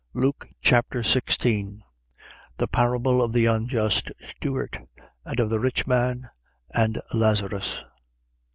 [0.15, 1.83] Luke Chapter 16
[2.57, 4.87] The parable of the unjust steward
[5.25, 6.27] and of the rich man
[6.73, 7.83] and Lazarus.